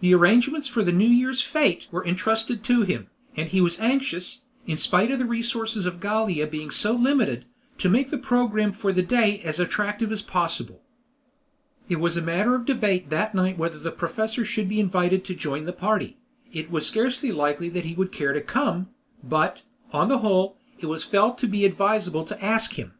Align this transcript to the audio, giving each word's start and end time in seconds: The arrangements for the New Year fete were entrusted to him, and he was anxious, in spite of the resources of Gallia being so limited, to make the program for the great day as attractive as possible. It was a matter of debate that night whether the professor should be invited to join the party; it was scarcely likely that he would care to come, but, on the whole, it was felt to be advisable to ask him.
The 0.00 0.14
arrangements 0.14 0.68
for 0.68 0.82
the 0.82 0.92
New 0.92 1.08
Year 1.08 1.32
fete 1.32 1.88
were 1.90 2.04
entrusted 2.06 2.62
to 2.64 2.82
him, 2.82 3.06
and 3.34 3.48
he 3.48 3.62
was 3.62 3.80
anxious, 3.80 4.44
in 4.66 4.76
spite 4.76 5.10
of 5.10 5.18
the 5.18 5.24
resources 5.24 5.86
of 5.86 6.00
Gallia 6.00 6.46
being 6.46 6.70
so 6.70 6.92
limited, 6.92 7.46
to 7.78 7.88
make 7.88 8.10
the 8.10 8.18
program 8.18 8.72
for 8.72 8.92
the 8.92 9.00
great 9.00 9.08
day 9.08 9.38
as 9.40 9.58
attractive 9.58 10.12
as 10.12 10.20
possible. 10.20 10.82
It 11.88 11.98
was 11.98 12.14
a 12.14 12.20
matter 12.20 12.54
of 12.54 12.66
debate 12.66 13.08
that 13.08 13.34
night 13.34 13.56
whether 13.56 13.78
the 13.78 13.90
professor 13.90 14.44
should 14.44 14.68
be 14.68 14.80
invited 14.80 15.24
to 15.24 15.34
join 15.34 15.64
the 15.64 15.72
party; 15.72 16.18
it 16.52 16.70
was 16.70 16.86
scarcely 16.86 17.32
likely 17.32 17.70
that 17.70 17.86
he 17.86 17.94
would 17.94 18.12
care 18.12 18.34
to 18.34 18.42
come, 18.42 18.90
but, 19.22 19.62
on 19.94 20.10
the 20.10 20.18
whole, 20.18 20.58
it 20.78 20.86
was 20.88 21.04
felt 21.04 21.38
to 21.38 21.46
be 21.48 21.64
advisable 21.64 22.26
to 22.26 22.44
ask 22.44 22.74
him. 22.74 22.92